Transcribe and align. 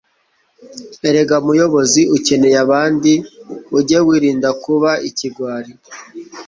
Erega 1.07 1.35
muyobozi 1.45 2.01
ukeneye 2.15 2.57
abandi 2.65 3.11
uge 3.77 3.97
wirinda 4.07 4.49
kuba 4.63 4.91
ikigwari, 5.09 5.71